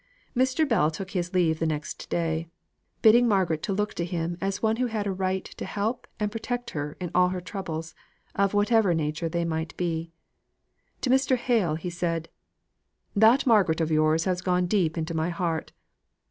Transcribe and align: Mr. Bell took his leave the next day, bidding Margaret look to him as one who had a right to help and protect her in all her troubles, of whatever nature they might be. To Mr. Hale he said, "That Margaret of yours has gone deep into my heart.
Mr. 0.35 0.67
Bell 0.67 0.89
took 0.89 1.11
his 1.11 1.31
leave 1.31 1.59
the 1.59 1.67
next 1.67 2.09
day, 2.09 2.47
bidding 3.03 3.27
Margaret 3.27 3.69
look 3.69 3.93
to 3.93 4.03
him 4.03 4.35
as 4.41 4.59
one 4.59 4.77
who 4.77 4.87
had 4.87 5.05
a 5.05 5.11
right 5.11 5.45
to 5.45 5.63
help 5.63 6.07
and 6.19 6.31
protect 6.31 6.71
her 6.71 6.97
in 6.99 7.11
all 7.13 7.29
her 7.29 7.39
troubles, 7.39 7.93
of 8.33 8.55
whatever 8.55 8.95
nature 8.95 9.29
they 9.29 9.45
might 9.45 9.77
be. 9.77 10.09
To 11.01 11.11
Mr. 11.11 11.35
Hale 11.37 11.75
he 11.75 11.91
said, 11.91 12.29
"That 13.15 13.45
Margaret 13.45 13.79
of 13.79 13.91
yours 13.91 14.23
has 14.25 14.41
gone 14.41 14.65
deep 14.65 14.97
into 14.97 15.13
my 15.13 15.29
heart. 15.29 15.71